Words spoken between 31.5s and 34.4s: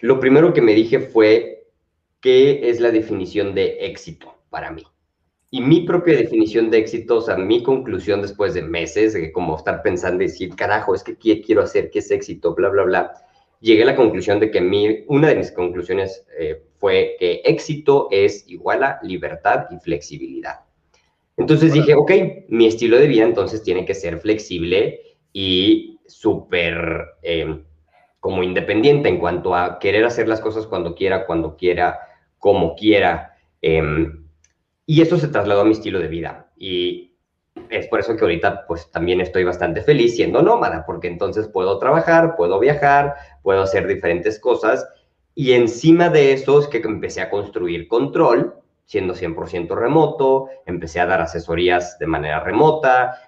quiera, como quiera. Em,